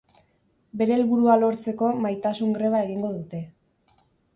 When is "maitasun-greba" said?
2.07-2.85